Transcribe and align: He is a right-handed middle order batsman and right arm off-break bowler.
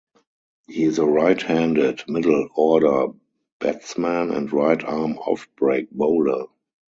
He 0.67 0.81
is 0.83 0.97
a 0.97 1.05
right-handed 1.05 2.05
middle 2.07 2.49
order 2.55 3.09
batsman 3.59 4.31
and 4.31 4.51
right 4.51 4.83
arm 4.83 5.19
off-break 5.19 5.91
bowler. 5.91 6.47